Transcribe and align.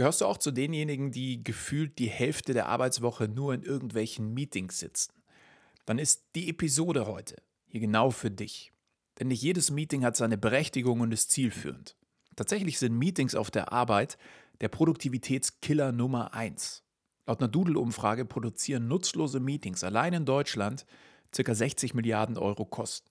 Gehörst 0.00 0.22
du 0.22 0.24
auch 0.24 0.38
zu 0.38 0.50
denjenigen, 0.50 1.10
die 1.10 1.44
gefühlt 1.44 1.98
die 1.98 2.08
Hälfte 2.08 2.54
der 2.54 2.70
Arbeitswoche 2.70 3.28
nur 3.28 3.52
in 3.52 3.62
irgendwelchen 3.62 4.32
Meetings 4.32 4.78
sitzen? 4.78 5.12
Dann 5.84 5.98
ist 5.98 6.24
die 6.34 6.48
Episode 6.48 7.06
heute 7.06 7.36
hier 7.66 7.80
genau 7.80 8.08
für 8.08 8.30
dich. 8.30 8.72
Denn 9.18 9.28
nicht 9.28 9.42
jedes 9.42 9.70
Meeting 9.70 10.02
hat 10.02 10.16
seine 10.16 10.38
Berechtigung 10.38 11.00
und 11.00 11.12
ist 11.12 11.30
zielführend. 11.30 11.98
Tatsächlich 12.34 12.78
sind 12.78 12.96
Meetings 12.96 13.34
auf 13.34 13.50
der 13.50 13.74
Arbeit 13.74 14.16
der 14.62 14.68
Produktivitätskiller 14.68 15.92
Nummer 15.92 16.32
1. 16.32 16.82
Laut 17.26 17.42
einer 17.42 17.48
Doodle-Umfrage 17.48 18.24
produzieren 18.24 18.88
nutzlose 18.88 19.38
Meetings 19.38 19.84
allein 19.84 20.14
in 20.14 20.24
Deutschland 20.24 20.86
ca. 21.30 21.54
60 21.54 21.92
Milliarden 21.92 22.38
Euro 22.38 22.64
Kosten. 22.64 23.10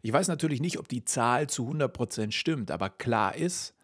Ich 0.00 0.14
weiß 0.14 0.28
natürlich 0.28 0.62
nicht, 0.62 0.78
ob 0.78 0.88
die 0.88 1.04
Zahl 1.04 1.50
zu 1.50 1.70
100% 1.70 2.32
stimmt, 2.32 2.70
aber 2.70 2.88
klar 2.88 3.34
ist, 3.34 3.75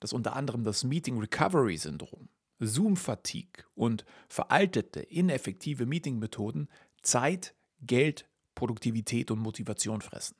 dass 0.00 0.12
unter 0.12 0.34
anderem 0.34 0.64
das 0.64 0.84
Meeting 0.84 1.18
Recovery 1.18 1.76
Syndrom, 1.76 2.28
Zoom-Fatigue 2.58 3.64
und 3.74 4.04
veraltete, 4.28 5.00
ineffektive 5.00 5.86
Meeting-Methoden 5.86 6.68
Zeit, 7.02 7.54
Geld, 7.80 8.28
Produktivität 8.54 9.30
und 9.30 9.38
Motivation 9.38 10.00
fressen. 10.00 10.36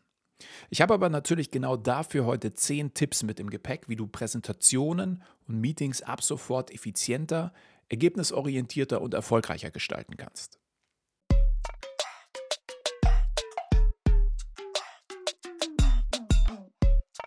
Ich 0.71 0.80
habe 0.80 0.95
aber 0.95 1.09
natürlich 1.09 1.51
genau 1.51 1.77
dafür 1.77 2.25
heute 2.25 2.55
zehn 2.55 2.95
Tipps 2.95 3.23
mit 3.23 3.41
im 3.41 3.51
Gepäck, 3.51 3.88
wie 3.88 3.97
du 3.97 4.07
Präsentationen 4.07 5.23
und 5.47 5.61
Meetings 5.61 6.02
ab 6.02 6.23
sofort 6.23 6.71
effizienter, 6.71 7.52
ergebnisorientierter 7.88 9.02
und 9.02 9.15
erfolgreicher 9.15 9.71
gestalten 9.71 10.16
kannst. 10.16 10.60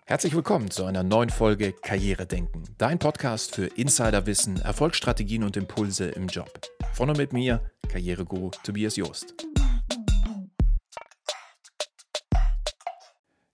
Herzlich 0.06 0.34
willkommen 0.34 0.70
zu 0.70 0.84
einer 0.84 1.02
neuen 1.02 1.30
Folge 1.30 1.72
Karriere 1.72 2.26
denken, 2.26 2.64
dein 2.76 2.98
Podcast 2.98 3.54
für 3.54 3.64
Insiderwissen, 3.64 4.60
Erfolgsstrategien 4.60 5.42
und 5.42 5.56
Impulse 5.56 6.08
im 6.08 6.26
Job. 6.26 6.60
Von 6.92 7.08
und 7.08 7.16
mit 7.16 7.32
mir, 7.32 7.70
Karriereguru 7.88 8.50
Tobias 8.62 8.96
Joost. 8.96 9.34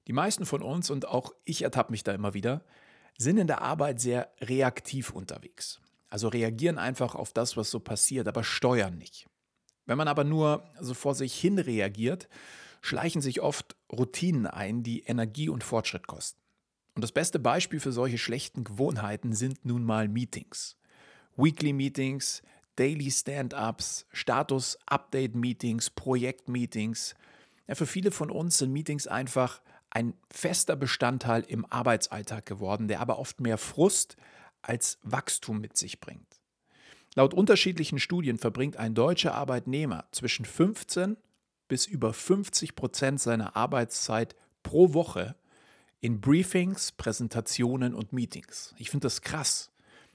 Die 0.08 0.12
meisten 0.12 0.44
von 0.44 0.60
uns, 0.62 0.90
und 0.90 1.06
auch 1.06 1.32
ich 1.44 1.62
ertappe 1.62 1.92
mich 1.92 2.02
da 2.02 2.10
immer 2.10 2.34
wieder, 2.34 2.64
sind 3.16 3.38
in 3.38 3.46
der 3.46 3.62
Arbeit 3.62 4.00
sehr 4.00 4.32
reaktiv 4.40 5.10
unterwegs. 5.10 5.80
Also 6.08 6.26
reagieren 6.26 6.78
einfach 6.78 7.14
auf 7.14 7.32
das, 7.32 7.56
was 7.56 7.70
so 7.70 7.78
passiert, 7.78 8.26
aber 8.26 8.42
steuern 8.42 8.98
nicht. 8.98 9.28
Wenn 9.86 9.98
man 9.98 10.08
aber 10.08 10.24
nur 10.24 10.64
so 10.80 10.94
vor 10.94 11.14
sich 11.14 11.32
hin 11.32 11.60
reagiert, 11.60 12.28
schleichen 12.80 13.20
sich 13.20 13.40
oft 13.40 13.76
Routinen 13.92 14.46
ein, 14.46 14.82
die 14.82 15.00
Energie 15.00 15.48
und 15.48 15.64
Fortschritt 15.64 16.06
kosten. 16.06 16.40
Und 16.94 17.02
das 17.02 17.12
beste 17.12 17.38
Beispiel 17.38 17.80
für 17.80 17.92
solche 17.92 18.18
schlechten 18.18 18.64
Gewohnheiten 18.64 19.32
sind 19.32 19.64
nun 19.64 19.84
mal 19.84 20.08
Meetings. 20.08 20.76
Weekly 21.36 21.72
Meetings, 21.72 22.42
Daily 22.76 23.10
Stand-ups, 23.10 24.06
Status-Update-Meetings, 24.12 25.90
Projekt-Meetings. 25.90 27.14
Ja, 27.66 27.74
für 27.74 27.86
viele 27.86 28.10
von 28.10 28.30
uns 28.30 28.58
sind 28.58 28.72
Meetings 28.72 29.06
einfach 29.06 29.60
ein 29.90 30.14
fester 30.30 30.76
Bestandteil 30.76 31.42
im 31.42 31.66
Arbeitsalltag 31.66 32.46
geworden, 32.46 32.88
der 32.88 33.00
aber 33.00 33.18
oft 33.18 33.40
mehr 33.40 33.58
Frust 33.58 34.16
als 34.62 34.98
Wachstum 35.02 35.60
mit 35.60 35.76
sich 35.76 36.00
bringt. 36.00 36.40
Laut 37.14 37.34
unterschiedlichen 37.34 37.98
Studien 37.98 38.38
verbringt 38.38 38.76
ein 38.76 38.94
deutscher 38.94 39.34
Arbeitnehmer 39.34 40.04
zwischen 40.12 40.44
15 40.44 41.16
bis 41.70 41.86
über 41.86 42.12
50 42.12 42.74
Prozent 42.74 43.20
seiner 43.20 43.54
Arbeitszeit 43.54 44.34
pro 44.64 44.92
Woche 44.92 45.36
in 46.00 46.20
Briefings, 46.20 46.90
Präsentationen 46.90 47.94
und 47.94 48.12
Meetings. 48.12 48.74
Ich 48.76 48.90
finde 48.90 49.06
das 49.06 49.22
krass. 49.22 49.70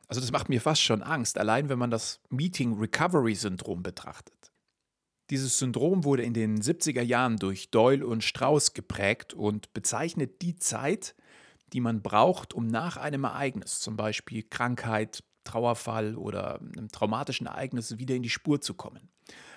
Also 0.10 0.20
das 0.20 0.34
macht 0.34 0.50
mir 0.50 0.60
fast 0.60 0.82
schon 0.82 1.02
Angst, 1.02 1.38
allein 1.38 1.70
wenn 1.70 1.80
man 1.80 1.92
das 1.92 2.20
Meeting 2.30 2.78
Recovery 2.78 3.36
Syndrom 3.36 3.84
betrachtet. 3.84 4.52
Dieses 5.30 5.58
Syndrom 5.58 6.04
wurde 6.04 6.24
in 6.24 6.34
den 6.34 6.62
70er 6.62 7.02
Jahren 7.02 7.38
durch 7.38 7.72
Doyle 7.72 8.06
und 8.06 8.24
Strauss 8.24 8.74
geprägt 8.74 9.34
und 9.34 9.74
bezeichnet 9.74 10.42
die 10.42 10.58
Zeit, 10.58 11.16
die 11.72 11.80
man 11.80 12.02
braucht, 12.02 12.54
um 12.54 12.68
nach 12.68 12.98
einem 12.98 13.24
Ereignis, 13.24 13.80
zum 13.80 13.96
Beispiel 13.96 14.44
Krankheit, 14.44 15.24
Trauerfall 15.46 16.18
oder 16.18 16.60
einem 16.60 16.90
traumatischen 16.90 17.48
Ereignis, 17.48 17.98
wieder 17.98 18.14
in 18.14 18.24
die 18.24 18.30
Spur 18.30 18.60
zu 18.60 18.74
kommen. 18.74 19.10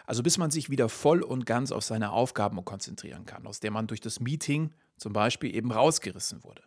Also 0.06 0.22
bis 0.22 0.38
man 0.38 0.50
sich 0.50 0.70
wieder 0.70 0.88
voll 0.88 1.22
und 1.22 1.46
ganz 1.46 1.72
auf 1.72 1.84
seine 1.84 2.12
Aufgaben 2.12 2.64
konzentrieren 2.64 3.26
kann, 3.26 3.46
aus 3.46 3.60
der 3.60 3.70
man 3.70 3.86
durch 3.86 4.00
das 4.00 4.20
Meeting 4.20 4.72
zum 4.96 5.12
Beispiel 5.12 5.54
eben 5.54 5.70
rausgerissen 5.70 6.44
wurde. 6.44 6.62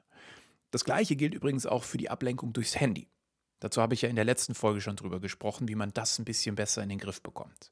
Das 0.70 0.86
gleiche 0.86 1.16
gilt 1.16 1.34
übrigens 1.34 1.66
auch 1.66 1.84
für 1.84 1.98
die 1.98 2.10
Ablenkung 2.10 2.54
durchs 2.54 2.80
Handy. 2.80 3.10
Dazu 3.60 3.82
habe 3.82 3.94
ich 3.94 4.02
ja 4.02 4.10
in 4.10 4.16
der 4.16 4.26
letzten 4.26 4.56
Folge 4.56 4.82
schon 4.82 4.96
drüber 4.96 5.20
gesprochen, 5.20 5.68
wie 5.68 5.76
man 5.76 5.94
das 5.94 6.18
ein 6.18 6.26
bisschen 6.26 6.56
besser 6.56 6.82
in 6.82 6.90
den 6.90 6.98
Griff 6.98 7.22
bekommt. 7.22 7.72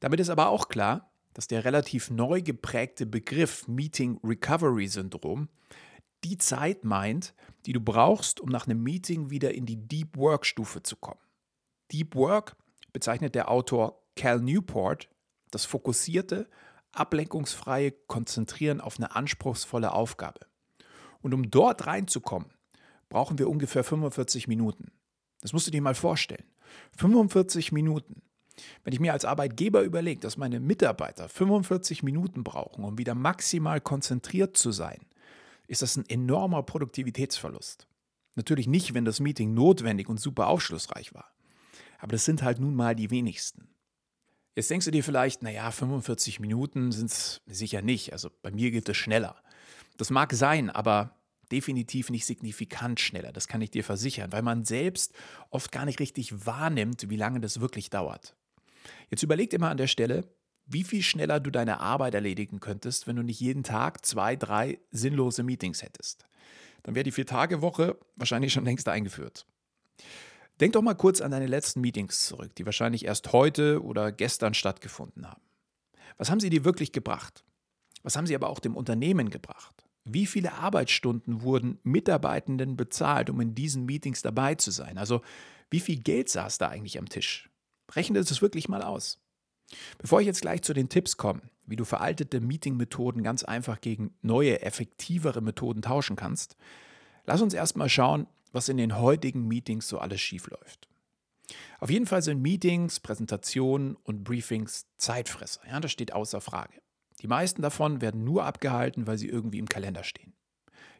Damit 0.00 0.20
ist 0.20 0.30
aber 0.30 0.48
auch 0.48 0.68
klar, 0.68 1.10
dass 1.34 1.48
der 1.48 1.64
relativ 1.64 2.10
neu 2.10 2.42
geprägte 2.42 3.06
Begriff 3.06 3.66
Meeting 3.68 4.20
Recovery 4.22 4.86
Syndrom 4.86 5.48
die 6.24 6.38
Zeit 6.38 6.84
meint, 6.84 7.34
die 7.66 7.72
du 7.72 7.80
brauchst, 7.80 8.40
um 8.40 8.48
nach 8.48 8.66
einem 8.66 8.82
Meeting 8.82 9.30
wieder 9.30 9.54
in 9.54 9.66
die 9.66 9.76
Deep 9.76 10.16
Work 10.16 10.46
Stufe 10.46 10.82
zu 10.82 10.96
kommen. 10.96 11.20
Deep 11.92 12.14
Work 12.14 12.56
bezeichnet 12.92 13.34
der 13.34 13.50
Autor 13.50 14.02
Cal 14.18 14.40
Newport 14.40 15.08
das 15.52 15.64
fokussierte, 15.64 16.48
ablenkungsfreie 16.92 17.92
Konzentrieren 17.92 18.80
auf 18.80 18.96
eine 18.98 19.14
anspruchsvolle 19.14 19.92
Aufgabe. 19.92 20.40
Und 21.22 21.34
um 21.34 21.50
dort 21.50 21.86
reinzukommen, 21.86 22.50
brauchen 23.08 23.38
wir 23.38 23.48
ungefähr 23.48 23.84
45 23.84 24.48
Minuten. 24.48 24.90
Das 25.40 25.52
musst 25.52 25.68
du 25.68 25.70
dir 25.70 25.82
mal 25.82 25.94
vorstellen. 25.94 26.44
45 26.96 27.70
Minuten. 27.70 28.22
Wenn 28.82 28.92
ich 28.92 28.98
mir 28.98 29.12
als 29.12 29.24
Arbeitgeber 29.24 29.82
überlege, 29.82 30.20
dass 30.20 30.36
meine 30.36 30.58
Mitarbeiter 30.58 31.28
45 31.28 32.02
Minuten 32.02 32.42
brauchen, 32.42 32.82
um 32.82 32.98
wieder 32.98 33.14
maximal 33.14 33.80
konzentriert 33.80 34.56
zu 34.56 34.72
sein, 34.72 34.98
ist 35.68 35.82
das 35.82 35.96
ein 35.96 36.08
enormer 36.08 36.64
Produktivitätsverlust. 36.64 37.86
Natürlich 38.34 38.66
nicht, 38.66 38.94
wenn 38.94 39.04
das 39.04 39.20
Meeting 39.20 39.54
notwendig 39.54 40.08
und 40.08 40.18
super 40.18 40.48
aufschlussreich 40.48 41.14
war. 41.14 41.30
Aber 42.00 42.12
das 42.12 42.24
sind 42.24 42.42
halt 42.42 42.58
nun 42.58 42.74
mal 42.74 42.96
die 42.96 43.10
wenigsten. 43.10 43.68
Jetzt 44.58 44.72
denkst 44.72 44.86
du 44.86 44.90
dir 44.90 45.04
vielleicht, 45.04 45.44
naja, 45.44 45.70
45 45.70 46.40
Minuten 46.40 46.90
sind 46.90 47.12
es 47.12 47.40
sicher 47.46 47.80
nicht. 47.80 48.12
Also 48.12 48.28
bei 48.42 48.50
mir 48.50 48.72
geht 48.72 48.88
es 48.88 48.96
schneller. 48.96 49.36
Das 49.98 50.10
mag 50.10 50.32
sein, 50.32 50.68
aber 50.68 51.16
definitiv 51.52 52.10
nicht 52.10 52.26
signifikant 52.26 52.98
schneller. 52.98 53.30
Das 53.30 53.46
kann 53.46 53.60
ich 53.60 53.70
dir 53.70 53.84
versichern, 53.84 54.32
weil 54.32 54.42
man 54.42 54.64
selbst 54.64 55.14
oft 55.50 55.70
gar 55.70 55.84
nicht 55.84 56.00
richtig 56.00 56.44
wahrnimmt, 56.44 57.08
wie 57.08 57.16
lange 57.16 57.38
das 57.38 57.60
wirklich 57.60 57.88
dauert. 57.88 58.34
Jetzt 59.10 59.22
überleg 59.22 59.56
mal 59.60 59.70
an 59.70 59.76
der 59.76 59.86
Stelle, 59.86 60.24
wie 60.66 60.82
viel 60.82 61.04
schneller 61.04 61.38
du 61.38 61.52
deine 61.52 61.78
Arbeit 61.78 62.14
erledigen 62.14 62.58
könntest, 62.58 63.06
wenn 63.06 63.14
du 63.14 63.22
nicht 63.22 63.38
jeden 63.38 63.62
Tag 63.62 64.04
zwei, 64.04 64.34
drei 64.34 64.80
sinnlose 64.90 65.44
Meetings 65.44 65.84
hättest. 65.84 66.24
Dann 66.82 66.96
wäre 66.96 67.04
die 67.04 67.12
Vier-Tage-Woche 67.12 67.96
wahrscheinlich 68.16 68.52
schon 68.52 68.64
längst 68.64 68.88
eingeführt. 68.88 69.46
Denk 70.60 70.72
doch 70.72 70.82
mal 70.82 70.94
kurz 70.94 71.20
an 71.20 71.30
deine 71.30 71.46
letzten 71.46 71.80
Meetings 71.80 72.26
zurück, 72.26 72.54
die 72.56 72.66
wahrscheinlich 72.66 73.04
erst 73.04 73.32
heute 73.32 73.82
oder 73.82 74.10
gestern 74.10 74.54
stattgefunden 74.54 75.26
haben. 75.26 75.42
Was 76.16 76.30
haben 76.30 76.40
sie 76.40 76.50
dir 76.50 76.64
wirklich 76.64 76.92
gebracht? 76.92 77.44
Was 78.02 78.16
haben 78.16 78.26
sie 78.26 78.34
aber 78.34 78.50
auch 78.50 78.58
dem 78.58 78.76
Unternehmen 78.76 79.30
gebracht? 79.30 79.84
Wie 80.04 80.26
viele 80.26 80.54
Arbeitsstunden 80.54 81.42
wurden 81.42 81.78
Mitarbeitenden 81.82 82.76
bezahlt, 82.76 83.30
um 83.30 83.40
in 83.40 83.54
diesen 83.54 83.84
Meetings 83.84 84.22
dabei 84.22 84.54
zu 84.54 84.70
sein? 84.70 84.98
Also 84.98 85.20
wie 85.70 85.80
viel 85.80 86.00
Geld 86.00 86.28
saß 86.28 86.58
da 86.58 86.68
eigentlich 86.68 86.98
am 86.98 87.08
Tisch? 87.08 87.50
Rechne 87.92 88.18
es 88.18 88.42
wirklich 88.42 88.68
mal 88.68 88.82
aus. 88.82 89.20
Bevor 89.98 90.20
ich 90.20 90.26
jetzt 90.26 90.40
gleich 90.40 90.62
zu 90.62 90.72
den 90.72 90.88
Tipps 90.88 91.16
komme, 91.18 91.42
wie 91.66 91.76
du 91.76 91.84
veraltete 91.84 92.40
Meeting-Methoden 92.40 93.22
ganz 93.22 93.44
einfach 93.44 93.80
gegen 93.80 94.14
neue, 94.22 94.62
effektivere 94.62 95.42
Methoden 95.42 95.82
tauschen 95.82 96.16
kannst, 96.16 96.56
lass 97.26 97.42
uns 97.42 97.52
erstmal 97.52 97.90
schauen, 97.90 98.26
was 98.52 98.68
in 98.68 98.76
den 98.76 98.98
heutigen 98.98 99.46
Meetings 99.46 99.88
so 99.88 99.98
alles 99.98 100.20
schiefläuft. 100.20 100.88
Auf 101.80 101.90
jeden 101.90 102.06
Fall 102.06 102.22
sind 102.22 102.42
Meetings, 102.42 103.00
Präsentationen 103.00 103.96
und 103.96 104.24
Briefings 104.24 104.86
Zeitfresser. 104.96 105.60
Ja, 105.68 105.80
das 105.80 105.92
steht 105.92 106.12
außer 106.12 106.40
Frage. 106.40 106.80
Die 107.20 107.28
meisten 107.28 107.62
davon 107.62 108.00
werden 108.00 108.24
nur 108.24 108.44
abgehalten, 108.44 109.06
weil 109.06 109.18
sie 109.18 109.28
irgendwie 109.28 109.58
im 109.58 109.68
Kalender 109.68 110.04
stehen. 110.04 110.34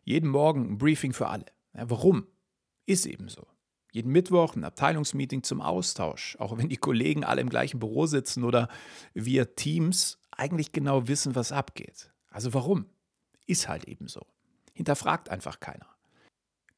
Jeden 0.04 0.30
Morgen 0.30 0.72
ein 0.72 0.78
Briefing 0.78 1.12
für 1.12 1.28
alle. 1.28 1.46
Ja, 1.74 1.90
warum? 1.90 2.26
Ist 2.86 3.06
eben 3.06 3.28
so. 3.28 3.46
Jeden 3.92 4.12
Mittwoch 4.12 4.54
ein 4.54 4.64
Abteilungsmeeting 4.64 5.42
zum 5.42 5.60
Austausch, 5.60 6.36
auch 6.38 6.56
wenn 6.58 6.68
die 6.68 6.76
Kollegen 6.76 7.24
alle 7.24 7.40
im 7.40 7.48
gleichen 7.48 7.78
Büro 7.78 8.06
sitzen 8.06 8.44
oder 8.44 8.68
wir 9.14 9.54
Teams 9.54 10.18
eigentlich 10.30 10.72
genau 10.72 11.08
wissen, 11.08 11.34
was 11.34 11.52
abgeht. 11.52 12.12
Also 12.30 12.54
warum? 12.54 12.86
Ist 13.46 13.68
halt 13.68 13.84
eben 13.84 14.08
so. 14.08 14.26
Hinterfragt 14.74 15.30
einfach 15.30 15.60
keiner. 15.60 15.86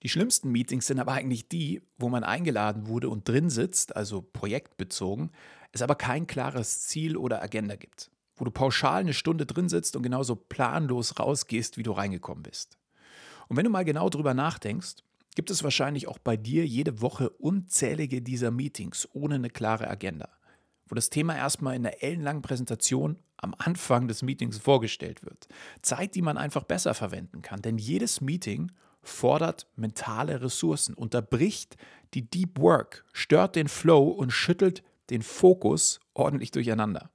Die 0.02 0.08
schlimmsten 0.08 0.50
Meetings 0.50 0.87
sind 0.87 0.99
aber 0.99 1.12
eigentlich 1.12 1.49
die, 1.49 1.82
wo 1.99 2.08
man 2.08 2.25
eingeladen 2.25 2.87
wurde 2.87 3.08
und 3.11 3.29
drin 3.29 3.50
sitzt, 3.50 3.94
also 3.97 4.23
projektbezogen, 4.23 5.31
es 5.73 5.82
aber 5.82 5.94
kein 5.94 6.26
klares 6.26 6.87
Ziel 6.87 7.17
oder 7.17 7.43
Agenda 7.43 7.76
gibt. 7.76 8.11
Wo 8.37 8.44
du 8.44 8.50
pauschal 8.50 9.00
eine 9.00 9.12
Stunde 9.12 9.44
drin 9.44 9.69
sitzt 9.69 9.97
und 9.97 10.02
genauso 10.02 10.37
planlos 10.37 11.19
rausgehst, 11.19 11.76
wie 11.76 11.82
du 11.82 11.93
reingekommen 11.93 12.43
bist. 12.43 12.79
Und 13.49 13.56
wenn 13.56 13.64
du 13.64 13.70
mal 13.70 13.85
genau 13.85 14.08
drüber 14.08 14.32
nachdenkst, 14.32 14.97
gibt 15.35 15.50
es 15.50 15.62
wahrscheinlich 15.62 16.08
auch 16.08 16.19
bei 16.19 16.37
dir 16.37 16.67
jede 16.67 17.02
Woche 17.02 17.31
unzählige 17.31 18.23
dieser 18.23 18.50
Meetings 18.50 19.08
ohne 19.12 19.35
eine 19.35 19.50
klare 19.50 19.88
Agenda, 19.88 20.29
wo 20.88 20.94
das 20.94 21.11
Thema 21.11 21.37
erstmal 21.37 21.76
in 21.76 21.87
einer 21.87 22.02
ellenlangen 22.02 22.43
Präsentation 22.43 23.19
am 23.37 23.55
Anfang 23.58 24.08
des 24.08 24.23
Meetings 24.23 24.58
vorgestellt 24.58 25.25
wird. 25.25 25.47
Zeit, 25.82 26.14
die 26.14 26.23
man 26.23 26.38
einfach 26.38 26.64
besser 26.64 26.94
verwenden 26.94 27.43
kann, 27.43 27.62
denn 27.62 27.79
jedes 27.79 28.20
Meeting 28.20 28.73
fordert 29.02 29.67
mentale 29.76 30.41
Ressourcen, 30.43 30.94
unterbricht 30.94 31.76
die 32.14 32.29
Deep 32.29 32.58
Work, 32.58 33.05
stört 33.12 33.56
den 33.56 33.69
Flow 33.69 34.08
und 34.08 34.31
schüttelt 34.31 34.82
den 35.11 35.23
Fokus 35.23 36.00
ordentlich 36.14 36.50
durcheinander. 36.50 37.11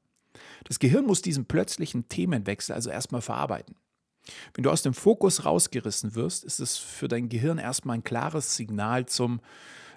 Das 0.66 0.80
Gehirn 0.80 1.06
muss 1.06 1.22
diesen 1.22 1.46
plötzlichen 1.46 2.10
Themenwechsel 2.10 2.76
also 2.76 2.90
erstmal 2.90 3.22
verarbeiten. 3.22 3.76
Wenn 4.54 4.64
du 4.64 4.72
aus 4.72 4.82
dem 4.82 4.94
Fokus 4.94 5.46
rausgerissen 5.46 6.16
wirst, 6.16 6.44
ist 6.44 6.60
es 6.60 6.78
für 6.78 7.08
dein 7.08 7.30
Gehirn 7.30 7.58
erstmal 7.58 7.98
ein 7.98 8.04
klares 8.04 8.56
Signal 8.56 9.06
zum, 9.06 9.40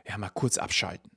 ja, 0.07 0.19
mal 0.19 0.29
kurz 0.29 0.59
abschalten. 0.59 1.11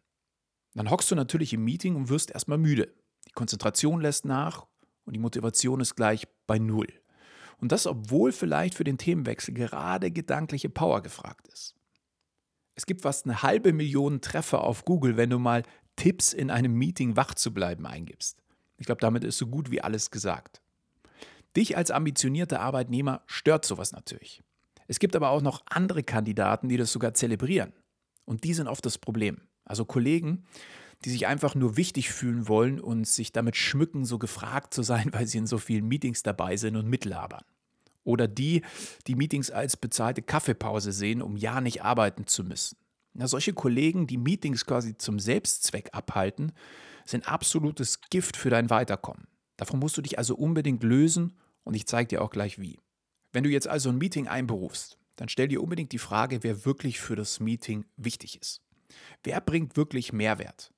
Dann 0.73 0.89
hockst 0.89 1.11
du 1.11 1.15
natürlich 1.15 1.53
im 1.53 1.63
Meeting 1.63 1.95
und 1.95 2.09
wirst 2.09 2.31
erstmal 2.31 2.57
müde. 2.57 2.93
Die 3.27 3.33
Konzentration 3.33 3.99
lässt 3.99 4.25
nach 4.25 4.65
und 5.03 5.13
die 5.13 5.19
Motivation 5.19 5.81
ist 5.81 5.95
gleich 5.95 6.27
bei 6.47 6.57
Null. 6.59 6.87
Und 7.61 7.71
das, 7.71 7.87
obwohl 7.87 8.31
vielleicht 8.31 8.73
für 8.73 8.83
den 8.83 8.97
Themenwechsel 8.97 9.53
gerade 9.53 10.11
gedankliche 10.11 10.69
Power 10.69 11.01
gefragt 11.01 11.47
ist. 11.47 11.75
Es 12.75 12.85
gibt 12.85 13.01
fast 13.01 13.25
eine 13.25 13.43
halbe 13.43 13.71
Million 13.71 14.21
Treffer 14.21 14.63
auf 14.63 14.83
Google, 14.83 15.15
wenn 15.15 15.29
du 15.29 15.37
mal 15.37 15.63
Tipps 15.95 16.33
in 16.33 16.49
einem 16.49 16.73
Meeting 16.73 17.15
wach 17.15 17.35
zu 17.35 17.53
bleiben 17.53 17.85
eingibst. 17.85 18.41
Ich 18.77 18.87
glaube, 18.87 19.01
damit 19.01 19.23
ist 19.23 19.37
so 19.37 19.45
gut 19.45 19.69
wie 19.69 19.81
alles 19.81 20.09
gesagt. 20.09 20.61
Dich 21.55 21.77
als 21.77 21.91
ambitionierter 21.91 22.61
Arbeitnehmer 22.61 23.21
stört 23.27 23.65
sowas 23.65 23.91
natürlich. 23.91 24.41
Es 24.87 24.99
gibt 24.99 25.15
aber 25.15 25.29
auch 25.29 25.41
noch 25.41 25.61
andere 25.67 26.01
Kandidaten, 26.01 26.67
die 26.67 26.77
das 26.77 26.91
sogar 26.91 27.13
zelebrieren. 27.13 27.73
Und 28.25 28.43
die 28.43 28.53
sind 28.53 28.67
oft 28.67 28.85
das 28.85 28.97
Problem. 28.97 29.41
Also 29.65 29.85
Kollegen, 29.85 30.45
die 31.05 31.09
sich 31.09 31.27
einfach 31.27 31.55
nur 31.55 31.77
wichtig 31.77 32.11
fühlen 32.11 32.47
wollen 32.47 32.79
und 32.79 33.07
sich 33.07 33.31
damit 33.31 33.55
schmücken, 33.55 34.05
so 34.05 34.19
gefragt 34.19 34.73
zu 34.73 34.83
sein, 34.83 35.09
weil 35.13 35.27
sie 35.27 35.39
in 35.39 35.47
so 35.47 35.57
vielen 35.57 35.87
Meetings 35.87 36.23
dabei 36.23 36.57
sind 36.57 36.75
und 36.75 36.87
mitlabern. 36.87 37.43
Oder 38.03 38.27
die, 38.27 38.63
die 39.07 39.15
Meetings 39.15 39.51
als 39.51 39.77
bezahlte 39.77 40.21
Kaffeepause 40.21 40.91
sehen, 40.91 41.21
um 41.21 41.37
ja 41.37 41.61
nicht 41.61 41.83
arbeiten 41.83 42.25
zu 42.25 42.43
müssen. 42.43 42.77
Na, 43.13 43.27
solche 43.27 43.53
Kollegen, 43.53 44.07
die 44.07 44.17
Meetings 44.17 44.65
quasi 44.65 44.97
zum 44.97 45.19
Selbstzweck 45.19 45.89
abhalten, 45.91 46.53
sind 47.05 47.27
absolutes 47.27 48.01
Gift 48.09 48.37
für 48.37 48.49
dein 48.49 48.69
Weiterkommen. 48.69 49.27
Davon 49.57 49.79
musst 49.79 49.97
du 49.97 50.01
dich 50.01 50.17
also 50.17 50.35
unbedingt 50.35 50.83
lösen 50.83 51.33
und 51.63 51.75
ich 51.75 51.85
zeige 51.85 52.07
dir 52.07 52.21
auch 52.21 52.31
gleich 52.31 52.59
wie. 52.59 52.79
Wenn 53.33 53.43
du 53.43 53.49
jetzt 53.49 53.67
also 53.67 53.89
ein 53.89 53.97
Meeting 53.97 54.27
einberufst, 54.27 54.97
dann 55.17 55.29
stell 55.29 55.47
dir 55.47 55.61
unbedingt 55.61 55.91
die 55.91 55.99
Frage, 55.99 56.43
wer 56.43 56.65
wirklich 56.65 56.99
für 56.99 57.15
das 57.15 57.39
Meeting 57.39 57.85
wichtig 57.97 58.41
ist. 58.41 58.61
Wer 59.23 59.39
bringt 59.41 59.77
wirklich 59.77 60.13
Mehrwert? 60.13 60.71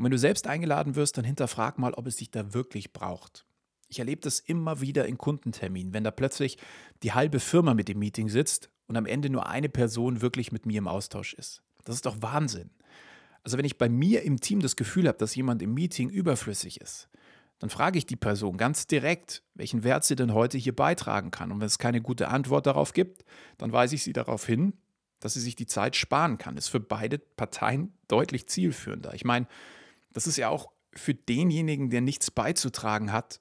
Und 0.00 0.04
wenn 0.04 0.12
du 0.12 0.18
selbst 0.18 0.46
eingeladen 0.46 0.96
wirst, 0.96 1.18
dann 1.18 1.26
hinterfrag 1.26 1.78
mal, 1.78 1.92
ob 1.92 2.06
es 2.06 2.16
dich 2.16 2.30
da 2.30 2.54
wirklich 2.54 2.94
braucht. 2.94 3.44
Ich 3.88 3.98
erlebe 3.98 4.22
das 4.22 4.40
immer 4.40 4.80
wieder 4.80 5.04
in 5.04 5.18
Kundenterminen, 5.18 5.92
wenn 5.92 6.04
da 6.04 6.10
plötzlich 6.10 6.56
die 7.02 7.12
halbe 7.12 7.38
Firma 7.38 7.74
mit 7.74 7.86
dem 7.88 7.98
Meeting 7.98 8.30
sitzt 8.30 8.70
und 8.86 8.96
am 8.96 9.04
Ende 9.04 9.28
nur 9.28 9.46
eine 9.46 9.68
Person 9.68 10.22
wirklich 10.22 10.52
mit 10.52 10.64
mir 10.64 10.78
im 10.78 10.88
Austausch 10.88 11.34
ist. 11.34 11.60
Das 11.84 11.96
ist 11.96 12.06
doch 12.06 12.16
Wahnsinn. 12.22 12.70
Also 13.42 13.58
wenn 13.58 13.66
ich 13.66 13.76
bei 13.76 13.90
mir 13.90 14.22
im 14.22 14.40
Team 14.40 14.60
das 14.60 14.74
Gefühl 14.74 15.06
habe, 15.06 15.18
dass 15.18 15.34
jemand 15.34 15.60
im 15.60 15.74
Meeting 15.74 16.08
überflüssig 16.08 16.80
ist, 16.80 17.10
dann 17.58 17.68
frage 17.68 17.98
ich 17.98 18.06
die 18.06 18.16
Person 18.16 18.56
ganz 18.56 18.86
direkt, 18.86 19.42
welchen 19.52 19.84
Wert 19.84 20.04
sie 20.04 20.16
denn 20.16 20.32
heute 20.32 20.56
hier 20.56 20.74
beitragen 20.74 21.30
kann. 21.30 21.52
Und 21.52 21.60
wenn 21.60 21.66
es 21.66 21.78
keine 21.78 22.00
gute 22.00 22.28
Antwort 22.28 22.66
darauf 22.66 22.94
gibt, 22.94 23.26
dann 23.58 23.70
weise 23.70 23.96
ich 23.96 24.02
sie 24.02 24.14
darauf 24.14 24.46
hin, 24.46 24.72
dass 25.18 25.34
sie 25.34 25.40
sich 25.40 25.56
die 25.56 25.66
Zeit 25.66 25.94
sparen 25.94 26.38
kann. 26.38 26.56
Das 26.56 26.64
ist 26.64 26.70
für 26.70 26.80
beide 26.80 27.18
Parteien 27.18 27.92
deutlich 28.08 28.46
zielführender. 28.46 29.12
Ich 29.12 29.26
meine, 29.26 29.46
das 30.12 30.26
ist 30.26 30.36
ja 30.36 30.48
auch 30.48 30.70
für 30.94 31.14
denjenigen, 31.14 31.90
der 31.90 32.00
nichts 32.00 32.30
beizutragen 32.30 33.12
hat, 33.12 33.40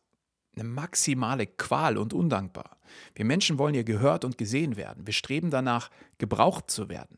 eine 0.56 0.64
maximale 0.64 1.48
Qual 1.48 1.98
und 1.98 2.14
undankbar. 2.14 2.80
Wir 3.16 3.26
Menschen 3.26 3.58
wollen 3.58 3.76
ja 3.76 3.84
gehört 3.84 4.26
und 4.26 4.38
gesehen 4.38 4.76
werden. 4.76 5.06
Wir 5.06 5.14
streben 5.14 5.52
danach, 5.52 5.90
gebraucht 6.18 6.70
zu 6.70 6.90
werden. 6.90 7.18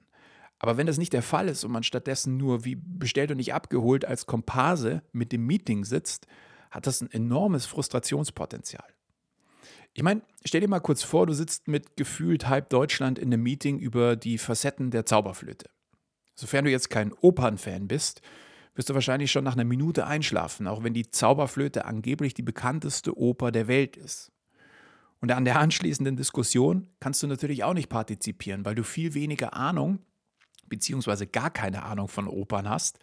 Aber 0.59 0.77
wenn 0.77 0.86
das 0.86 0.98
nicht 0.98 1.13
der 1.13 1.24
Fall 1.24 1.50
ist 1.50 1.63
und 1.63 1.71
man 1.71 1.83
stattdessen 1.83 2.38
nur 2.38 2.65
wie 2.65 2.75
bestellt 2.75 3.31
und 3.31 3.38
nicht 3.38 3.53
abgeholt 3.53 4.06
als 4.06 4.27
Komparse 4.27 5.01
mit 5.12 5.31
dem 5.31 5.48
Meeting 5.48 5.86
sitzt, 5.86 6.27
hat 6.69 6.86
das 6.86 7.01
ein 7.01 7.12
enormes 7.12 7.65
Frustrationspotenzial. 7.65 8.86
Ich 9.94 10.04
meine, 10.04 10.21
stell 10.45 10.62
dir 10.62 10.69
mal 10.69 10.80
kurz 10.80 11.04
vor, 11.04 11.25
du 11.25 11.33
sitzt 11.33 11.68
mit 11.68 11.97
gefühlt 11.97 12.47
halb 12.47 12.69
Deutschland 12.69 13.18
in 13.18 13.33
einem 13.33 13.44
Meeting 13.44 13.80
über 13.80 14.15
die 14.15 14.38
Facetten 14.38 14.92
der 14.92 15.06
Zauberflöte. 15.06 15.69
Sofern 16.36 16.65
du 16.65 16.71
jetzt 16.71 16.89
kein 16.89 17.12
Opernfan 17.12 17.88
bist, 17.88 18.21
wirst 18.75 18.89
du 18.89 18.94
wahrscheinlich 18.94 19.31
schon 19.31 19.44
nach 19.44 19.53
einer 19.53 19.63
Minute 19.63 20.07
einschlafen, 20.07 20.68
auch 20.68 20.83
wenn 20.83 20.94
die 20.94 21.09
Zauberflöte 21.09 21.85
angeblich 21.85 22.33
die 22.33 22.41
bekannteste 22.41 23.18
Oper 23.18 23.51
der 23.51 23.68
Welt 23.68 23.97
ist. 23.97 24.31
Und 25.19 25.31
an 25.31 25.45
der 25.45 25.59
anschließenden 25.59 26.18
Diskussion 26.18 26.88
kannst 27.00 27.21
du 27.21 27.27
natürlich 27.27 27.63
auch 27.63 27.73
nicht 27.73 27.89
partizipieren, 27.89 28.65
weil 28.65 28.75
du 28.75 28.83
viel 28.83 29.13
weniger 29.13 29.53
Ahnung 29.53 30.00
bzw. 30.68 31.27
gar 31.27 31.51
keine 31.51 31.83
Ahnung 31.83 32.07
von 32.07 32.27
Opern 32.27 32.68
hast 32.68 33.00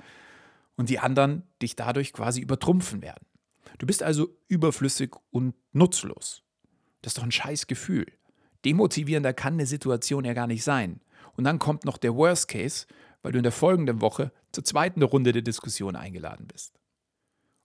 und 0.76 0.88
die 0.88 0.98
anderen 0.98 1.44
dich 1.62 1.76
dadurch 1.76 2.12
quasi 2.12 2.40
übertrumpfen 2.40 3.02
werden. 3.02 3.24
Du 3.78 3.86
bist 3.86 4.02
also 4.02 4.28
überflüssig 4.48 5.14
und 5.30 5.54
nutzlos. 5.72 6.42
Das 7.02 7.10
ist 7.10 7.18
doch 7.18 7.24
ein 7.24 7.32
scheiß 7.32 7.68
Gefühl. 7.68 8.06
Demotivierender 8.64 9.32
kann 9.32 9.54
eine 9.54 9.66
Situation 9.66 10.24
ja 10.24 10.32
gar 10.32 10.48
nicht 10.48 10.64
sein. 10.64 11.00
Und 11.36 11.44
dann 11.44 11.60
kommt 11.60 11.84
noch 11.84 11.98
der 11.98 12.16
Worst 12.16 12.48
Case, 12.48 12.86
weil 13.22 13.32
du 13.32 13.38
in 13.38 13.42
der 13.42 13.52
folgenden 13.52 14.00
Woche 14.00 14.32
zur 14.52 14.64
zweiten 14.64 15.02
Runde 15.02 15.32
der 15.32 15.42
Diskussion 15.42 15.96
eingeladen 15.96 16.46
bist. 16.46 16.78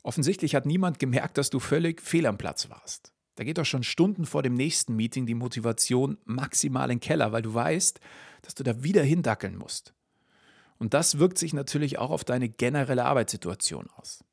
Offensichtlich 0.03 0.55
hat 0.55 0.65
niemand 0.65 1.00
gemerkt, 1.00 1.38
dass 1.38 1.50
du 1.50 1.59
völlig 1.59 2.01
fehl 2.01 2.25
am 2.25 2.38
Platz 2.38 2.69
warst. 2.69 3.13
Da 3.35 3.44
geht 3.44 3.57
doch 3.57 3.65
schon 3.65 3.83
Stunden 3.83 4.25
vor 4.25 4.44
dem 4.44 4.53
nächsten 4.53 4.95
Meeting 4.95 5.25
die 5.25 5.33
Motivation 5.33 6.17
maximal 6.25 6.91
in 6.91 6.97
den 6.97 7.00
Keller, 7.00 7.31
weil 7.31 7.41
du 7.41 7.53
weißt, 7.53 8.00
dass 8.44 8.53
du 8.53 8.63
da 8.63 8.83
wieder 8.83 9.01
hindackeln 9.01 9.57
musst. 9.57 9.94
Und 10.77 10.94
das 10.94 11.17
wirkt 11.17 11.38
sich 11.38 11.53
natürlich 11.53 11.97
auch 11.97 12.11
auf 12.11 12.23
deine 12.23 12.50
generelle 12.50 13.05
Arbeitssituation 13.05 13.89
aus. 13.95 14.23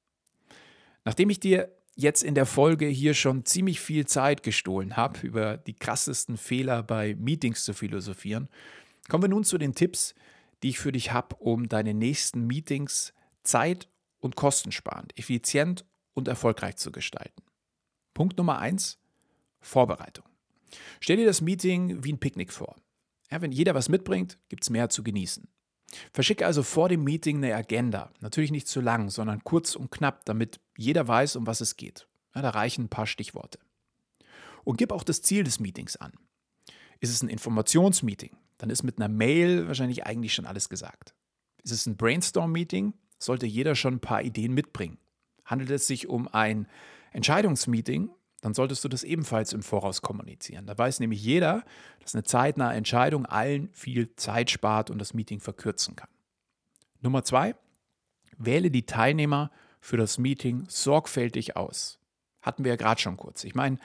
Nachdem 1.05 1.31
ich 1.31 1.41
dir 1.41 1.71
jetzt 1.95 2.23
in 2.23 2.35
der 2.35 2.47
Folge 2.47 2.87
hier 2.87 3.15
schon 3.15 3.45
ziemlich 3.45 3.81
viel 3.81 4.07
Zeit 4.07 4.43
gestohlen 4.43 4.97
habe, 4.97 5.27
über 5.27 5.57
die 5.57 5.75
krassesten 5.75 6.37
Fehler 6.37 6.83
bei 6.83 7.15
Meetings 7.15 7.65
zu 7.65 7.73
philosophieren, 7.73 8.49
kommen 9.09 9.25
wir 9.25 9.29
nun 9.29 9.45
zu 9.45 9.59
den 9.59 9.75
Tipps, 9.75 10.15
die 10.63 10.71
ich 10.71 10.79
für 10.79 10.93
dich 10.93 11.13
habe, 11.13 11.37
um 11.37 11.69
deine 11.69 11.95
nächsten 11.95 12.47
Meetings 12.47 13.13
zeit- 13.43 13.89
und 14.19 14.37
kostensparend, 14.37 15.19
effizient 15.19 15.85
und 16.15 16.29
erfolgreich 16.29 16.77
zu 16.77 16.93
gestalten. 16.93 17.43
Punkt 18.15 18.37
Nummer 18.37 18.59
eins: 18.59 18.99
Vorbereitung. 19.61 20.25
Stell 21.01 21.17
dir 21.17 21.27
das 21.27 21.41
Meeting 21.41 22.05
wie 22.05 22.13
ein 22.13 22.21
Picknick 22.21 22.53
vor. 22.53 22.77
Ja, 23.31 23.41
wenn 23.41 23.53
jeder 23.53 23.75
was 23.75 23.89
mitbringt, 23.89 24.39
gibt 24.49 24.65
es 24.65 24.71
mehr 24.71 24.89
zu 24.89 25.03
genießen. 25.03 25.49
Verschicke 26.13 26.47
also 26.47 26.63
vor 26.63 26.89
dem 26.89 27.05
Meeting 27.05 27.39
eine 27.39 27.55
Agenda. 27.55 28.13
Natürlich 28.21 28.51
nicht 28.51 28.69
zu 28.69 28.81
lang, 28.81 29.11
sondern 29.11 29.43
kurz 29.45 29.75
und 29.75 29.91
knapp, 29.91 30.25
damit 30.25 30.61
jeder 30.77 31.07
weiß, 31.07 31.37
um 31.37 31.47
was 31.47 31.61
es 31.61 31.77
geht. 31.77 32.07
Ja, 32.35 32.43
da 32.43 32.51
reichen 32.51 32.85
ein 32.85 32.89
paar 32.89 33.07
Stichworte. 33.07 33.59
Und 34.65 34.77
gib 34.77 34.93
auch 34.93 35.03
das 35.03 35.23
Ziel 35.23 35.43
des 35.43 35.59
Meetings 35.59 35.97
an. 35.97 36.13
Ist 37.01 37.11
es 37.11 37.23
ein 37.23 37.29
Informationsmeeting? 37.29 38.37
Dann 38.61 38.69
ist 38.69 38.83
mit 38.83 38.99
einer 38.99 39.09
Mail 39.09 39.67
wahrscheinlich 39.69 40.05
eigentlich 40.05 40.35
schon 40.35 40.45
alles 40.45 40.69
gesagt. 40.69 41.15
Ist 41.63 41.73
es 41.73 41.87
ein 41.87 41.97
Brainstorm-Meeting? 41.97 42.93
Sollte 43.19 43.47
jeder 43.47 43.75
schon 43.75 43.95
ein 43.95 44.01
paar 44.01 44.23
Ideen 44.23 44.53
mitbringen. 44.53 44.99
Handelt 45.47 45.71
es 45.71 45.87
sich 45.87 46.09
um 46.09 46.29
ein 46.29 46.67
Entscheidungsmeeting? 47.13 48.11
Dann 48.43 48.53
solltest 48.53 48.85
du 48.85 48.89
das 48.89 49.03
ebenfalls 49.03 49.55
im 49.55 49.63
Voraus 49.63 50.03
kommunizieren. 50.03 50.67
Da 50.67 50.77
weiß 50.77 51.01
nämlich 51.01 51.25
jeder, 51.25 51.65
dass 52.01 52.15
eine 52.15 52.23
zeitnahe 52.23 52.75
Entscheidung 52.75 53.25
allen 53.25 53.71
viel 53.73 54.15
Zeit 54.17 54.51
spart 54.51 54.91
und 54.91 54.99
das 54.99 55.15
Meeting 55.15 55.41
verkürzen 55.41 55.97
kann. 55.97 56.11
Nummer 57.01 57.25
zwei, 57.25 57.55
wähle 58.37 58.71
die 58.71 58.85
Teilnehmer 58.85 59.51
für 59.81 59.97
das 59.97 60.19
Meeting 60.19 60.67
sorgfältig 60.69 61.57
aus. 61.57 61.99
Hatten 62.43 62.65
wir 62.65 62.73
ja 62.73 62.77
gerade 62.77 63.01
schon 63.01 63.17
kurz. 63.17 63.45
Ich 63.45 63.55
meine, 63.55 63.79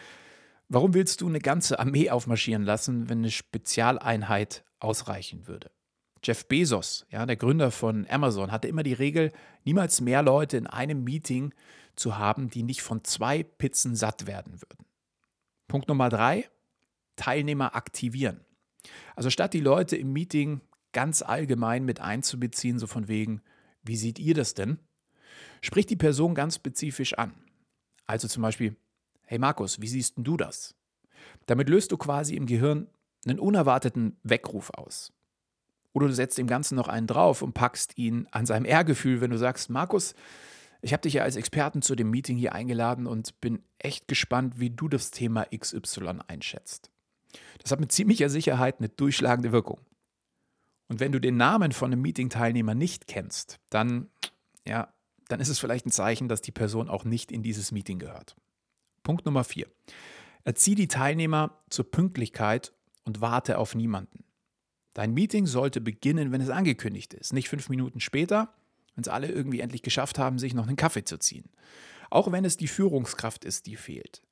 warum 0.70 0.94
willst 0.94 1.22
du 1.22 1.28
eine 1.28 1.40
ganze 1.40 1.80
Armee 1.80 2.10
aufmarschieren 2.10 2.64
lassen, 2.64 3.10
wenn 3.10 3.20
eine 3.20 3.32
Spezialeinheit 3.32 4.64
ausreichen 4.80 5.48
würde? 5.48 5.72
Jeff 6.24 6.48
Bezos, 6.48 7.06
ja, 7.12 7.26
der 7.26 7.36
Gründer 7.36 7.70
von 7.70 8.08
Amazon, 8.10 8.52
hatte 8.52 8.68
immer 8.68 8.84
die 8.84 8.94
Regel, 8.94 9.32
niemals 9.64 10.02
mehr 10.02 10.24
Leute 10.24 10.58
in 10.58 10.66
einem 10.66 11.04
Meeting 11.04 11.54
zu 11.96 12.18
haben, 12.18 12.50
die 12.50 12.64
nicht 12.64 12.82
von 12.82 13.04
zwei 13.04 13.44
Pizzen 13.44 13.96
satt 13.96 14.26
werden 14.26 14.54
würden. 14.62 14.86
Punkt 15.68 15.88
Nummer 15.88 16.10
drei, 16.10 16.50
Teilnehmer 17.16 17.76
aktivieren. 17.76 18.42
Also 19.16 19.30
statt 19.30 19.54
die 19.54 19.62
Leute 19.62 19.96
im 19.96 20.14
Meeting 20.14 20.62
ganz 20.94 21.22
allgemein 21.22 21.86
mit 21.86 22.00
einzubeziehen, 22.00 22.80
so 22.80 22.88
von 22.88 23.08
wegen, 23.08 23.42
wie 23.84 23.98
seht 23.98 24.20
ihr 24.20 24.34
das 24.34 24.54
denn? 24.54 24.80
Sprich 25.62 25.86
die 25.86 25.96
Person 25.96 26.36
ganz 26.36 26.56
spezifisch 26.56 27.14
an. 27.14 27.34
Also 28.08 28.28
zum 28.28 28.44
Beispiel, 28.44 28.76
hey 29.25 29.39
Markus, 29.39 29.82
wie 29.82 29.88
siehst 29.88 30.15
du 30.17 30.38
das? 30.38 30.75
Damit 31.46 31.70
löst 31.70 31.91
du 31.91 31.98
quasi 31.98 32.36
im 32.36 32.46
Gehirn 32.46 32.88
einen 33.25 33.39
unerwarteten 33.39 34.17
Weckruf 34.24 34.70
aus. 34.72 35.12
Oder 35.94 36.08
du 36.08 36.13
setzt 36.13 36.38
dem 36.38 36.48
Ganzen 36.48 36.75
noch 36.75 36.88
einen 36.88 37.08
drauf 37.08 37.41
und 37.41 37.53
packst 37.53 37.98
ihn 37.98 38.27
an 38.32 38.46
seinem 38.46 38.65
Ehrgefühl, 38.65 39.22
wenn 39.22 39.32
du 39.32 39.38
sagst, 39.38 39.70
Markus, 39.70 40.13
ich 40.82 40.94
habe 40.94 41.01
dich 41.01 41.13
ja 41.13 41.24
als 41.24 41.36
Experten 41.36 41.82
zu 41.82 41.96
dem 41.96 42.12
Meeting 42.12 42.38
hier 42.38 42.53
eingeladen 42.53 43.08
und 43.08 43.39
bin 43.41 43.63
echt 43.79 44.08
gespannt, 44.08 44.60
wie 44.60 44.70
du 44.70 44.88
das 44.88 45.12
Thema 45.12 45.46
XY 45.55 46.20
einschätzt. 46.27 46.91
Das 47.62 47.72
hat 47.72 47.79
mit 47.79 47.91
ziemlicher 47.91 48.29
Sicherheit 48.29 48.79
eine 48.79 48.89
durchschlagende 48.89 49.51
Wirkung. 49.51 49.79
Und 50.88 51.00
wenn 51.00 51.12
du 51.12 51.20
den 51.20 51.38
Namen 51.38 51.72
von 51.72 51.91
einem 51.91 52.01
Meeting-Teilnehmer 52.01 52.75
nicht 52.75 53.08
kennst, 53.08 53.60
dann, 53.70 54.10
ja, 54.67 54.94
dann 55.27 55.39
ist 55.39 55.50
es 55.50 55.60
vielleicht 55.60 55.88
ein 55.88 55.91
Zeichen, 55.91 56.27
dass 56.27 56.41
die 56.41 56.51
Person 56.51 56.89
auch 56.89 57.05
nicht 57.05 57.32
in 57.32 57.41
dieses 57.41 57.72
Meeting 57.72 57.98
gehört. 57.98 58.36
Punkt 59.06 59.26
Nummer 59.26 59.46
vier. 59.46 59.68
Erzieh 60.44 60.76
die 60.76 60.90
Teilnehmer 60.90 61.62
zur 61.70 61.90
Pünktlichkeit 61.90 62.74
und 63.06 63.22
warte 63.22 63.60
auf 63.60 63.76
niemanden. 63.76 64.26
Dein 64.94 65.14
Meeting 65.14 65.46
sollte 65.46 65.80
beginnen, 65.80 66.32
wenn 66.32 66.42
es 66.42 66.50
angekündigt 66.50 67.14
ist, 67.14 67.32
nicht 67.32 67.48
fünf 67.48 67.70
Minuten 67.70 68.00
später, 68.00 68.54
wenn 68.96 69.04
es 69.04 69.08
alle 69.08 69.28
irgendwie 69.28 69.60
endlich 69.60 69.84
geschafft 69.84 70.18
haben, 70.18 70.40
sich 70.40 70.54
noch 70.54 70.68
einen 70.68 70.76
Kaffee 70.76 71.06
zu 71.06 71.18
ziehen. 71.18 71.50
Auch 72.10 72.32
wenn 72.32 72.46
es 72.46 72.58
die 72.58 72.68
Führungskraft 72.68 73.46
ist, 73.46 73.68
die 73.68 73.76
fehlt. 73.76 74.24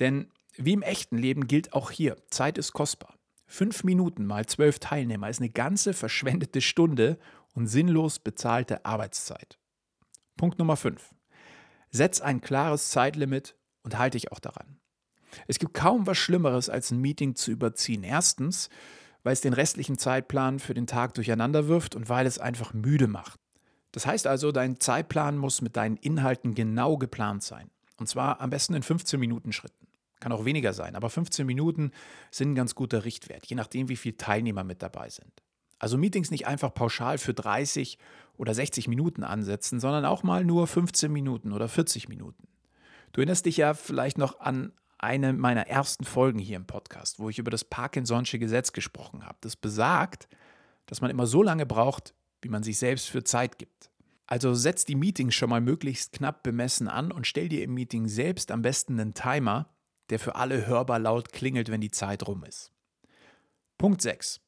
Denn 0.00 0.28
wie 0.56 0.72
im 0.72 0.82
echten 0.82 1.16
Leben 1.16 1.46
gilt 1.46 1.72
auch 1.72 1.90
hier, 1.90 2.16
Zeit 2.30 2.58
ist 2.58 2.72
kostbar. 2.72 3.14
Fünf 3.46 3.84
Minuten 3.84 4.26
mal 4.26 4.46
zwölf 4.46 4.80
Teilnehmer 4.80 5.30
ist 5.30 5.40
eine 5.40 5.50
ganze 5.50 5.92
verschwendete 5.92 6.60
Stunde 6.60 7.18
und 7.54 7.68
sinnlos 7.68 8.18
bezahlte 8.18 8.84
Arbeitszeit. 8.84 9.58
Punkt 10.36 10.58
Nummer 10.58 10.76
fünf. 10.76 11.14
Setz 11.90 12.20
ein 12.20 12.40
klares 12.40 12.90
Zeitlimit 12.90 13.54
und 13.82 13.98
halte 13.98 14.16
dich 14.16 14.32
auch 14.32 14.40
daran. 14.40 14.78
Es 15.46 15.58
gibt 15.58 15.74
kaum 15.74 16.06
was 16.06 16.18
Schlimmeres, 16.18 16.68
als 16.68 16.90
ein 16.90 17.00
Meeting 17.00 17.36
zu 17.36 17.50
überziehen. 17.50 18.02
Erstens, 18.02 18.68
weil 19.22 19.32
es 19.32 19.40
den 19.40 19.52
restlichen 19.52 19.98
Zeitplan 19.98 20.58
für 20.58 20.74
den 20.74 20.86
Tag 20.86 21.14
durcheinander 21.14 21.68
wirft 21.68 21.94
und 21.94 22.08
weil 22.08 22.26
es 22.26 22.38
einfach 22.38 22.74
müde 22.74 23.06
macht. 23.06 23.38
Das 23.92 24.06
heißt 24.06 24.26
also, 24.26 24.52
dein 24.52 24.78
Zeitplan 24.80 25.36
muss 25.36 25.62
mit 25.62 25.76
deinen 25.76 25.96
Inhalten 25.96 26.54
genau 26.54 26.96
geplant 26.96 27.42
sein. 27.42 27.70
Und 27.96 28.08
zwar 28.08 28.40
am 28.40 28.50
besten 28.50 28.74
in 28.74 28.82
15 28.82 29.18
Minuten 29.18 29.52
Schritten. 29.52 29.86
Kann 30.20 30.32
auch 30.32 30.44
weniger 30.44 30.72
sein, 30.72 30.96
aber 30.96 31.10
15 31.10 31.46
Minuten 31.46 31.92
sind 32.30 32.52
ein 32.52 32.54
ganz 32.54 32.74
guter 32.74 33.04
Richtwert, 33.04 33.46
je 33.46 33.56
nachdem, 33.56 33.88
wie 33.88 33.96
viele 33.96 34.16
Teilnehmer 34.16 34.64
mit 34.64 34.82
dabei 34.82 35.08
sind. 35.08 35.32
Also 35.78 35.96
Meetings 35.96 36.30
nicht 36.30 36.46
einfach 36.46 36.74
pauschal 36.74 37.16
für 37.16 37.32
30 37.32 37.98
oder 38.36 38.52
60 38.52 38.86
Minuten 38.86 39.24
ansetzen, 39.24 39.80
sondern 39.80 40.04
auch 40.04 40.22
mal 40.22 40.44
nur 40.44 40.66
15 40.66 41.10
Minuten 41.10 41.52
oder 41.52 41.68
40 41.68 42.08
Minuten. 42.10 42.49
Du 43.12 43.20
erinnerst 43.20 43.46
dich 43.46 43.56
ja 43.56 43.74
vielleicht 43.74 44.18
noch 44.18 44.40
an 44.40 44.72
eine 44.98 45.32
meiner 45.32 45.66
ersten 45.66 46.04
Folgen 46.04 46.38
hier 46.38 46.56
im 46.56 46.66
Podcast, 46.66 47.18
wo 47.18 47.28
ich 47.28 47.38
über 47.38 47.50
das 47.50 47.68
Parkinson'sche 47.68 48.38
Gesetz 48.38 48.72
gesprochen 48.72 49.24
habe. 49.24 49.38
Das 49.40 49.56
besagt, 49.56 50.28
dass 50.86 51.00
man 51.00 51.10
immer 51.10 51.26
so 51.26 51.42
lange 51.42 51.66
braucht, 51.66 52.14
wie 52.42 52.48
man 52.48 52.62
sich 52.62 52.78
selbst 52.78 53.08
für 53.08 53.24
Zeit 53.24 53.58
gibt. 53.58 53.90
Also 54.26 54.54
setz 54.54 54.84
die 54.84 54.94
Meetings 54.94 55.34
schon 55.34 55.50
mal 55.50 55.60
möglichst 55.60 56.12
knapp 56.12 56.42
bemessen 56.42 56.86
an 56.86 57.10
und 57.10 57.26
stell 57.26 57.48
dir 57.48 57.64
im 57.64 57.74
Meeting 57.74 58.06
selbst 58.06 58.52
am 58.52 58.62
besten 58.62 59.00
einen 59.00 59.14
Timer, 59.14 59.68
der 60.10 60.20
für 60.20 60.36
alle 60.36 60.66
hörbar 60.66 60.98
laut 60.98 61.32
klingelt, 61.32 61.68
wenn 61.70 61.80
die 61.80 61.90
Zeit 61.90 62.26
rum 62.28 62.44
ist. 62.44 62.70
Punkt 63.78 64.02
6. 64.02 64.40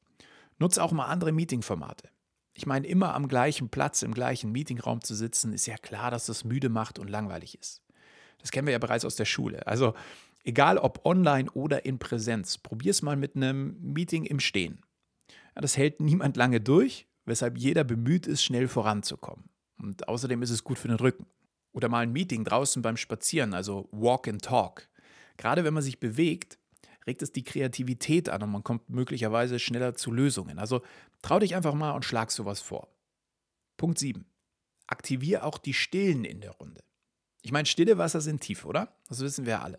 Nutze 0.58 0.82
auch 0.82 0.92
mal 0.92 1.06
andere 1.06 1.32
Meetingformate. 1.32 2.10
Ich 2.54 2.66
meine, 2.66 2.86
immer 2.86 3.14
am 3.14 3.26
gleichen 3.26 3.70
Platz, 3.70 4.02
im 4.02 4.14
gleichen 4.14 4.52
Meetingraum 4.52 5.00
zu 5.00 5.14
sitzen, 5.14 5.52
ist 5.52 5.66
ja 5.66 5.78
klar, 5.78 6.10
dass 6.10 6.26
das 6.26 6.44
müde 6.44 6.68
macht 6.68 6.98
und 6.98 7.08
langweilig 7.08 7.58
ist. 7.58 7.82
Das 8.42 8.50
kennen 8.50 8.66
wir 8.66 8.72
ja 8.72 8.78
bereits 8.78 9.04
aus 9.04 9.16
der 9.16 9.24
Schule. 9.24 9.66
Also 9.66 9.94
egal 10.44 10.78
ob 10.78 11.06
online 11.06 11.50
oder 11.52 11.86
in 11.86 11.98
Präsenz, 11.98 12.58
probier 12.58 12.90
es 12.90 13.02
mal 13.02 13.16
mit 13.16 13.36
einem 13.36 13.76
Meeting 13.80 14.24
im 14.24 14.40
Stehen. 14.40 14.82
Ja, 15.54 15.62
das 15.62 15.76
hält 15.76 16.00
niemand 16.00 16.36
lange 16.36 16.60
durch, 16.60 17.06
weshalb 17.24 17.56
jeder 17.56 17.84
bemüht 17.84 18.26
ist, 18.26 18.42
schnell 18.42 18.68
voranzukommen. 18.68 19.44
Und 19.78 20.08
außerdem 20.08 20.42
ist 20.42 20.50
es 20.50 20.64
gut 20.64 20.78
für 20.78 20.88
den 20.88 20.98
Rücken. 20.98 21.26
Oder 21.72 21.88
mal 21.88 22.00
ein 22.00 22.12
Meeting 22.12 22.44
draußen 22.44 22.82
beim 22.82 22.96
Spazieren, 22.96 23.54
also 23.54 23.88
Walk 23.92 24.28
and 24.28 24.42
Talk. 24.42 24.88
Gerade 25.36 25.64
wenn 25.64 25.74
man 25.74 25.82
sich 25.82 26.00
bewegt, 26.00 26.58
regt 27.06 27.22
es 27.22 27.32
die 27.32 27.44
Kreativität 27.44 28.28
an 28.28 28.42
und 28.42 28.50
man 28.50 28.64
kommt 28.64 28.90
möglicherweise 28.90 29.58
schneller 29.58 29.94
zu 29.94 30.12
Lösungen. 30.12 30.58
Also 30.58 30.82
trau 31.22 31.38
dich 31.38 31.56
einfach 31.56 31.74
mal 31.74 31.92
und 31.92 32.04
schlag 32.04 32.30
sowas 32.30 32.60
vor. 32.60 32.88
Punkt 33.76 33.98
7. 33.98 34.24
Aktivier 34.86 35.44
auch 35.44 35.58
die 35.58 35.74
Stillen 35.74 36.24
in 36.24 36.40
der 36.40 36.52
Runde. 36.52 36.82
Ich 37.42 37.52
meine, 37.52 37.66
stille 37.66 37.98
Wasser 37.98 38.20
sind 38.20 38.40
tief, 38.40 38.64
oder? 38.64 38.88
Das 39.08 39.20
wissen 39.20 39.46
wir 39.46 39.62
alle. 39.62 39.78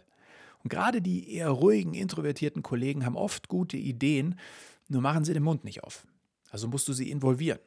Und 0.63 0.69
gerade 0.69 1.01
die 1.01 1.33
eher 1.33 1.49
ruhigen, 1.49 1.93
introvertierten 1.93 2.63
Kollegen 2.63 3.05
haben 3.05 3.17
oft 3.17 3.47
gute 3.47 3.77
Ideen, 3.77 4.39
nur 4.87 5.01
machen 5.01 5.25
sie 5.25 5.33
den 5.33 5.43
Mund 5.43 5.63
nicht 5.63 5.83
auf. 5.83 6.05
Also 6.51 6.67
musst 6.67 6.87
du 6.87 6.93
sie 6.93 7.09
involvieren. 7.09 7.59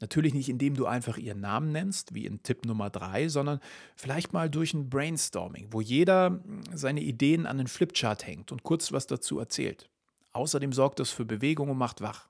Natürlich 0.00 0.34
nicht, 0.34 0.48
indem 0.48 0.74
du 0.74 0.86
einfach 0.86 1.16
ihren 1.16 1.40
Namen 1.40 1.70
nennst, 1.70 2.12
wie 2.12 2.26
in 2.26 2.42
Tipp 2.42 2.66
Nummer 2.66 2.90
3, 2.90 3.28
sondern 3.28 3.60
vielleicht 3.94 4.32
mal 4.32 4.50
durch 4.50 4.74
ein 4.74 4.90
Brainstorming, 4.90 5.68
wo 5.70 5.80
jeder 5.80 6.42
seine 6.74 7.00
Ideen 7.00 7.46
an 7.46 7.58
den 7.58 7.68
Flipchart 7.68 8.26
hängt 8.26 8.50
und 8.50 8.64
kurz 8.64 8.90
was 8.90 9.06
dazu 9.06 9.38
erzählt. 9.38 9.88
Außerdem 10.32 10.72
sorgt 10.72 10.98
das 10.98 11.10
für 11.10 11.24
Bewegung 11.24 11.70
und 11.70 11.78
macht 11.78 12.00
wach. 12.00 12.28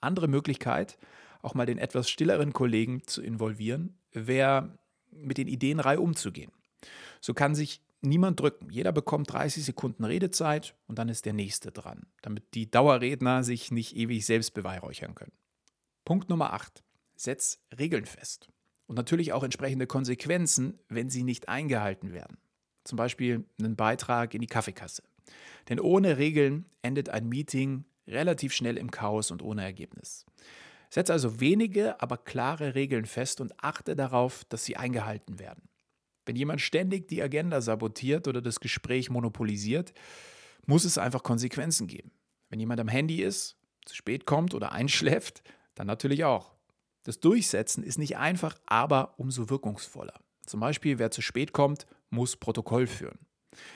Andere 0.00 0.28
Möglichkeit, 0.28 0.98
auch 1.42 1.54
mal 1.54 1.66
den 1.66 1.78
etwas 1.78 2.08
stilleren 2.08 2.52
Kollegen 2.52 3.02
zu 3.06 3.22
involvieren, 3.22 3.98
wäre 4.12 4.78
mit 5.10 5.38
den 5.38 5.48
Ideen 5.48 5.80
umzugehen. 5.80 6.52
So 7.20 7.34
kann 7.34 7.54
sich 7.54 7.82
niemand 8.02 8.40
drücken. 8.40 8.70
Jeder 8.70 8.92
bekommt 8.92 9.32
30 9.32 9.64
Sekunden 9.64 10.04
Redezeit 10.04 10.74
und 10.86 10.98
dann 10.98 11.08
ist 11.08 11.26
der 11.26 11.32
Nächste 11.32 11.70
dran, 11.70 12.06
damit 12.22 12.54
die 12.54 12.70
Dauerredner 12.70 13.44
sich 13.44 13.70
nicht 13.70 13.96
ewig 13.96 14.24
selbst 14.24 14.54
beweihräuchern 14.54 15.14
können. 15.14 15.32
Punkt 16.04 16.30
Nummer 16.30 16.52
8 16.52 16.82
setz 17.16 17.62
Regeln 17.78 18.06
fest. 18.06 18.48
Und 18.86 18.96
natürlich 18.96 19.32
auch 19.32 19.44
entsprechende 19.44 19.86
Konsequenzen, 19.86 20.78
wenn 20.88 21.10
sie 21.10 21.22
nicht 21.22 21.48
eingehalten 21.48 22.12
werden. 22.12 22.38
Zum 22.82 22.96
Beispiel 22.96 23.44
einen 23.60 23.76
Beitrag 23.76 24.34
in 24.34 24.40
die 24.40 24.48
Kaffeekasse. 24.48 25.02
Denn 25.68 25.78
ohne 25.78 26.18
Regeln 26.18 26.64
endet 26.82 27.08
ein 27.08 27.28
Meeting 27.28 27.84
relativ 28.08 28.52
schnell 28.52 28.76
im 28.76 28.90
Chaos 28.90 29.30
und 29.30 29.42
ohne 29.42 29.62
Ergebnis. 29.62 30.26
Setz 30.90 31.08
also 31.08 31.40
wenige, 31.40 32.00
aber 32.02 32.18
klare 32.18 32.74
Regeln 32.74 33.06
fest 33.06 33.40
und 33.40 33.52
achte 33.62 33.94
darauf, 33.94 34.44
dass 34.44 34.64
sie 34.64 34.76
eingehalten 34.76 35.38
werden. 35.38 35.68
Wenn 36.26 36.36
jemand 36.36 36.60
ständig 36.60 37.08
die 37.08 37.22
Agenda 37.22 37.60
sabotiert 37.60 38.28
oder 38.28 38.42
das 38.42 38.60
Gespräch 38.60 39.08
monopolisiert, 39.08 39.92
muss 40.66 40.84
es 40.84 40.98
einfach 40.98 41.22
Konsequenzen 41.22 41.86
geben. 41.86 42.10
Wenn 42.48 42.60
jemand 42.60 42.80
am 42.80 42.88
Handy 42.88 43.22
ist, 43.22 43.56
zu 43.86 43.94
spät 43.94 44.26
kommt 44.26 44.52
oder 44.54 44.72
einschläft, 44.72 45.42
dann 45.74 45.86
natürlich 45.86 46.24
auch. 46.24 46.54
Das 47.04 47.20
Durchsetzen 47.20 47.82
ist 47.82 47.98
nicht 47.98 48.18
einfach, 48.18 48.58
aber 48.66 49.14
umso 49.18 49.48
wirkungsvoller. 49.48 50.20
Zum 50.44 50.60
Beispiel, 50.60 50.98
wer 50.98 51.10
zu 51.10 51.22
spät 51.22 51.52
kommt, 51.52 51.86
muss 52.10 52.36
Protokoll 52.36 52.86
führen. 52.86 53.18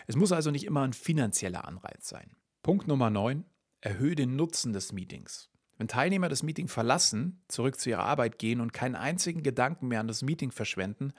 Es 0.07 0.17
muss 0.17 0.33
also 0.33 0.51
nicht 0.51 0.65
immer 0.65 0.83
ein 0.83 0.93
finanzieller 0.93 1.67
Anreiz 1.67 2.09
sein. 2.09 2.37
Punkt 2.63 2.87
Nummer 2.87 3.11
9. 3.11 3.45
Erhöhe 3.81 4.15
den 4.15 4.37
Nutzen 4.37 4.73
des 4.73 4.93
Meetings. 4.93 5.51
Wenn 5.77 5.89
Teilnehmer 5.89 6.29
das 6.29 6.43
Meeting 6.43 6.69
verlassen, 6.69 7.43
zurück 7.49 7.79
zu 7.79 7.91
ihrer 7.91 8.05
Arbeit 8.05 8.39
gehen 8.39 8.61
und 8.61 8.73
keinen 8.73 8.95
einzigen 8.95 9.43
Gedanken 9.43 9.89
mehr 9.89 10.01
an 10.01 10.09
das 10.09 10.23
Meeting 10.23 10.51
verschwenden, 10.51 11.13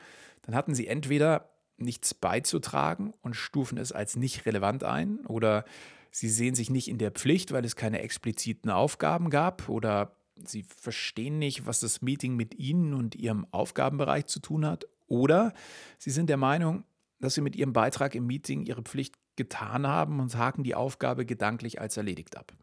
dann 0.43 0.55
hatten 0.55 0.75
sie 0.75 0.88
entweder 0.88 1.50
nichts 1.77 2.13
beizutragen 2.13 3.13
und 3.21 3.35
stufen 3.35 3.77
es 3.77 3.91
als 3.91 4.15
nicht 4.15 4.45
relevant 4.45 4.83
ein 4.83 5.25
oder 5.25 5.65
sie 6.12 6.29
sehen 6.29 6.55
sich 6.55 6.69
nicht 6.69 6.88
in 6.88 6.97
der 6.97 7.12
Pflicht, 7.12 7.51
weil 7.51 7.65
es 7.65 7.75
keine 7.75 8.00
expliziten 8.00 8.71
Aufgaben 8.71 9.29
gab 9.29 9.67
oder 9.67 10.15
Sie 10.43 10.63
verstehen 10.63 11.39
nicht, 11.39 11.65
was 11.65 11.79
das 11.79 12.01
Meeting 12.01 12.35
mit 12.35 12.55
Ihnen 12.55 12.93
und 12.93 13.15
Ihrem 13.15 13.47
Aufgabenbereich 13.51 14.25
zu 14.25 14.39
tun 14.39 14.65
hat. 14.65 14.85
Oder 15.07 15.53
Sie 15.97 16.12
sind 16.12 16.29
der 16.29 16.38
Meinung, 16.38 16.83
dass 17.19 17.35
Sie 17.35 17.41
mit 17.41 17.55
Ihrem 17.55 17.74
Beitrag 17.74 18.15
im 18.15 18.27
Meeting 18.27 18.65
Ihre 18.65 18.81
Pflicht 18.81 19.15
getan 19.35 19.88
haben 19.88 20.19
und 20.19 20.35
haken 20.35 20.63
die 20.63 20.75
Aufgabe 20.75 21.25
gedanklich 21.25 21.79
als 21.79 21.97
erledigt 21.97 22.38
ab. 22.38 22.53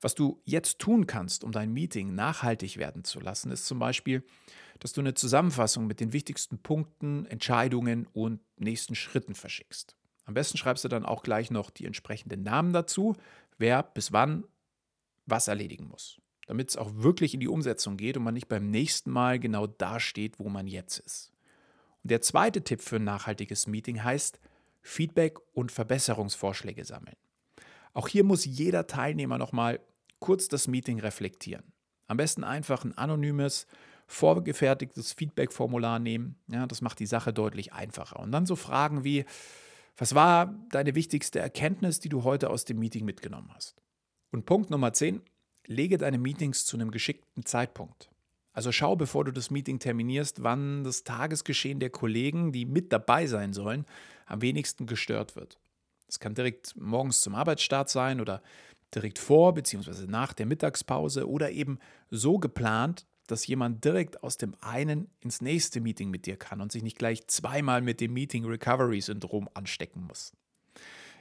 Was 0.00 0.14
du 0.14 0.40
jetzt 0.44 0.78
tun 0.78 1.06
kannst, 1.06 1.44
um 1.44 1.52
dein 1.52 1.72
Meeting 1.72 2.14
nachhaltig 2.14 2.76
werden 2.76 3.04
zu 3.04 3.20
lassen, 3.20 3.50
ist 3.50 3.66
zum 3.66 3.78
Beispiel, 3.78 4.24
dass 4.78 4.92
du 4.92 5.00
eine 5.00 5.14
Zusammenfassung 5.14 5.86
mit 5.86 6.00
den 6.00 6.12
wichtigsten 6.12 6.58
Punkten, 6.58 7.26
Entscheidungen 7.26 8.06
und 8.12 8.40
nächsten 8.58 8.94
Schritten 8.94 9.34
verschickst. 9.34 9.96
Am 10.24 10.34
besten 10.34 10.58
schreibst 10.58 10.84
du 10.84 10.88
dann 10.88 11.04
auch 11.04 11.22
gleich 11.22 11.50
noch 11.50 11.70
die 11.70 11.86
entsprechenden 11.86 12.42
Namen 12.42 12.72
dazu, 12.72 13.16
wer 13.58 13.82
bis 13.82 14.12
wann 14.12 14.44
was 15.26 15.48
erledigen 15.48 15.86
muss 15.86 16.22
damit 16.46 16.70
es 16.70 16.76
auch 16.76 16.90
wirklich 16.94 17.34
in 17.34 17.40
die 17.40 17.48
Umsetzung 17.48 17.96
geht 17.96 18.16
und 18.16 18.24
man 18.24 18.34
nicht 18.34 18.48
beim 18.48 18.70
nächsten 18.70 19.10
Mal 19.10 19.38
genau 19.38 19.66
da 19.66 20.00
steht, 20.00 20.38
wo 20.38 20.48
man 20.48 20.66
jetzt 20.66 20.98
ist. 20.98 21.32
Und 22.02 22.10
der 22.10 22.20
zweite 22.20 22.62
Tipp 22.62 22.82
für 22.82 22.96
ein 22.96 23.04
nachhaltiges 23.04 23.66
Meeting 23.66 24.02
heißt 24.02 24.40
Feedback 24.80 25.38
und 25.52 25.70
Verbesserungsvorschläge 25.70 26.84
sammeln. 26.84 27.16
Auch 27.92 28.08
hier 28.08 28.24
muss 28.24 28.44
jeder 28.44 28.86
Teilnehmer 28.86 29.38
nochmal 29.38 29.80
kurz 30.18 30.48
das 30.48 30.68
Meeting 30.68 31.00
reflektieren. 31.00 31.72
Am 32.06 32.16
besten 32.16 32.44
einfach 32.44 32.84
ein 32.84 32.96
anonymes, 32.96 33.66
vorgefertigtes 34.06 35.12
Feedback-Formular 35.12 35.98
nehmen. 35.98 36.36
Ja, 36.48 36.66
das 36.66 36.80
macht 36.80 36.98
die 36.98 37.06
Sache 37.06 37.32
deutlich 37.32 37.72
einfacher. 37.72 38.20
Und 38.20 38.32
dann 38.32 38.46
so 38.46 38.56
Fragen 38.56 39.04
wie, 39.04 39.24
was 39.96 40.14
war 40.14 40.54
deine 40.70 40.94
wichtigste 40.94 41.38
Erkenntnis, 41.38 42.00
die 42.00 42.08
du 42.08 42.24
heute 42.24 42.50
aus 42.50 42.64
dem 42.64 42.78
Meeting 42.78 43.04
mitgenommen 43.04 43.50
hast? 43.54 43.82
Und 44.30 44.46
Punkt 44.46 44.70
Nummer 44.70 44.92
10, 44.92 45.20
lege 45.66 45.98
deine 45.98 46.18
Meetings 46.18 46.64
zu 46.64 46.76
einem 46.76 46.90
geschickten 46.90 47.44
Zeitpunkt. 47.44 48.10
Also 48.52 48.70
schau, 48.72 48.96
bevor 48.96 49.24
du 49.24 49.32
das 49.32 49.50
Meeting 49.50 49.78
terminierst, 49.78 50.42
wann 50.42 50.84
das 50.84 51.04
Tagesgeschehen 51.04 51.80
der 51.80 51.90
Kollegen, 51.90 52.52
die 52.52 52.66
mit 52.66 52.92
dabei 52.92 53.26
sein 53.26 53.52
sollen, 53.52 53.86
am 54.26 54.42
wenigsten 54.42 54.86
gestört 54.86 55.36
wird. 55.36 55.58
Es 56.08 56.20
kann 56.20 56.34
direkt 56.34 56.76
morgens 56.76 57.20
zum 57.20 57.34
Arbeitsstart 57.34 57.88
sein 57.88 58.20
oder 58.20 58.42
direkt 58.94 59.18
vor 59.18 59.54
bzw. 59.54 60.06
nach 60.06 60.32
der 60.32 60.46
Mittagspause 60.46 61.28
oder 61.28 61.50
eben 61.50 61.78
so 62.10 62.38
geplant, 62.38 63.06
dass 63.26 63.46
jemand 63.46 63.84
direkt 63.84 64.22
aus 64.22 64.36
dem 64.36 64.54
einen 64.60 65.08
ins 65.20 65.40
nächste 65.40 65.80
Meeting 65.80 66.10
mit 66.10 66.26
dir 66.26 66.36
kann 66.36 66.60
und 66.60 66.72
sich 66.72 66.82
nicht 66.82 66.98
gleich 66.98 67.26
zweimal 67.28 67.80
mit 67.80 68.00
dem 68.00 68.12
Meeting 68.12 68.44
Recovery 68.44 69.00
Syndrom 69.00 69.48
anstecken 69.54 70.06
muss. 70.06 70.32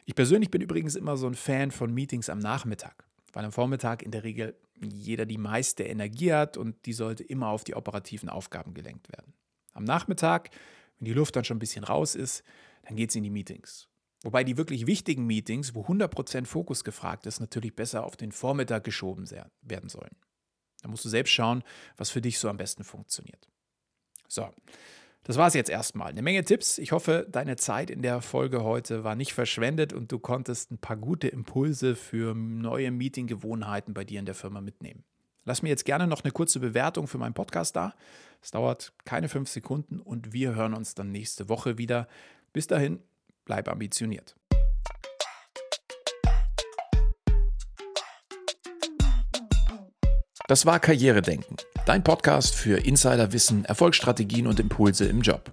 Ich 0.05 0.15
persönlich 0.15 0.49
bin 0.49 0.61
übrigens 0.61 0.95
immer 0.95 1.15
so 1.15 1.27
ein 1.27 1.35
Fan 1.35 1.71
von 1.71 1.93
Meetings 1.93 2.29
am 2.29 2.39
Nachmittag, 2.39 3.05
weil 3.33 3.45
am 3.45 3.51
Vormittag 3.51 4.01
in 4.03 4.11
der 4.11 4.23
Regel 4.23 4.55
jeder 4.81 5.25
die 5.25 5.37
meiste 5.37 5.83
Energie 5.83 6.33
hat 6.33 6.57
und 6.57 6.85
die 6.85 6.93
sollte 6.93 7.23
immer 7.23 7.49
auf 7.49 7.63
die 7.63 7.75
operativen 7.75 8.29
Aufgaben 8.29 8.73
gelenkt 8.73 9.11
werden. 9.11 9.33
Am 9.73 9.83
Nachmittag, 9.83 10.49
wenn 10.99 11.05
die 11.05 11.13
Luft 11.13 11.35
dann 11.35 11.45
schon 11.45 11.57
ein 11.57 11.59
bisschen 11.59 11.83
raus 11.83 12.15
ist, 12.15 12.43
dann 12.83 12.95
geht 12.95 13.11
es 13.11 13.15
in 13.15 13.23
die 13.23 13.29
Meetings. 13.29 13.87
Wobei 14.23 14.43
die 14.43 14.57
wirklich 14.57 14.85
wichtigen 14.85 15.25
Meetings, 15.25 15.73
wo 15.73 15.83
100% 15.83 16.45
Fokus 16.45 16.83
gefragt 16.83 17.25
ist, 17.25 17.39
natürlich 17.39 17.75
besser 17.75 18.05
auf 18.05 18.15
den 18.15 18.31
Vormittag 18.31 18.83
geschoben 18.83 19.27
werden 19.61 19.89
sollen. 19.89 20.15
Da 20.81 20.89
musst 20.89 21.05
du 21.05 21.09
selbst 21.09 21.31
schauen, 21.31 21.63
was 21.97 22.09
für 22.09 22.21
dich 22.21 22.39
so 22.39 22.49
am 22.49 22.57
besten 22.57 22.83
funktioniert. 22.83 23.47
So, 24.27 24.49
das 25.23 25.37
war 25.37 25.47
es 25.47 25.53
jetzt 25.53 25.69
erstmal. 25.69 26.09
Eine 26.09 26.21
Menge 26.23 26.43
Tipps. 26.43 26.77
Ich 26.77 26.91
hoffe, 26.91 27.27
deine 27.29 27.55
Zeit 27.55 27.91
in 27.91 28.01
der 28.01 28.21
Folge 28.21 28.63
heute 28.63 29.03
war 29.03 29.15
nicht 29.15 29.33
verschwendet 29.33 29.93
und 29.93 30.11
du 30.11 30.19
konntest 30.19 30.71
ein 30.71 30.79
paar 30.79 30.97
gute 30.97 31.27
Impulse 31.27 31.95
für 31.95 32.33
neue 32.33 32.91
Meetinggewohnheiten 32.91 33.93
bei 33.93 34.03
dir 34.03 34.19
in 34.19 34.25
der 34.25 34.35
Firma 34.35 34.61
mitnehmen. 34.61 35.03
Lass 35.43 35.61
mir 35.63 35.69
jetzt 35.69 35.85
gerne 35.85 36.07
noch 36.07 36.23
eine 36.23 36.31
kurze 36.31 36.59
Bewertung 36.59 37.07
für 37.07 37.17
meinen 37.17 37.33
Podcast 37.33 37.75
da. 37.75 37.93
Es 38.41 38.51
dauert 38.51 38.93
keine 39.05 39.29
fünf 39.29 39.49
Sekunden 39.49 39.99
und 39.99 40.33
wir 40.33 40.55
hören 40.55 40.73
uns 40.73 40.95
dann 40.95 41.11
nächste 41.11 41.49
Woche 41.49 41.77
wieder. 41.77 42.07
Bis 42.53 42.67
dahin, 42.67 42.99
bleib 43.45 43.67
ambitioniert. 43.67 44.35
Das 50.47 50.65
war 50.65 50.79
Karrieredenken, 50.79 51.55
dein 51.85 52.03
Podcast 52.03 52.55
für 52.55 52.77
Insiderwissen, 52.77 53.63
Erfolgsstrategien 53.63 54.47
und 54.47 54.59
Impulse 54.59 55.05
im 55.05 55.21
Job. 55.21 55.49